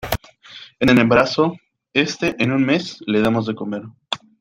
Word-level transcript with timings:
en 0.79 0.89
el 0.89 0.97
embarazo. 0.97 1.55
este, 1.93 2.33
en 2.41 2.51
un 2.51 2.65
mes, 2.65 3.03
le 3.05 3.21
damos 3.21 3.45
de 3.45 3.53
comer. 3.53 3.83